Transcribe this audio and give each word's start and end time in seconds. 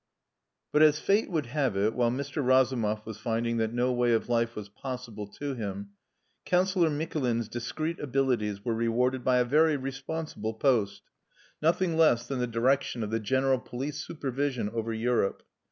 But 0.71 0.81
as 0.81 0.97
fate 0.99 1.29
would 1.29 1.45
have 1.45 1.77
it, 1.77 1.93
while 1.93 2.09
Mr. 2.09 2.43
Razumov 2.43 3.05
was 3.05 3.19
finding 3.19 3.57
that 3.57 3.71
no 3.71 3.93
way 3.93 4.13
of 4.13 4.29
life 4.29 4.55
was 4.55 4.67
possible 4.67 5.27
to 5.27 5.53
him, 5.53 5.89
Councillor 6.43 6.89
Mikulin's 6.89 7.47
discreet 7.47 7.99
abilities 7.99 8.65
were 8.65 8.73
rewarded 8.73 9.23
by 9.23 9.37
a 9.37 9.45
very 9.45 9.77
responsible 9.77 10.55
post 10.55 11.03
nothing 11.61 11.97
less 11.97 12.27
than 12.27 12.39
the 12.39 12.47
direction 12.47 13.03
of 13.03 13.11
the 13.11 13.19
general 13.19 13.59
police 13.59 13.97
supervision 14.03 14.69
over 14.71 14.91
Europe. 14.91 15.43